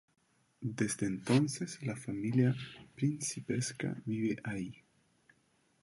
Desde 0.61 1.05
entonces 1.05 1.77
la 1.83 1.95
familia 1.95 2.55
principesca 2.95 4.01
vive 4.03 4.39
ahí. 4.43 4.81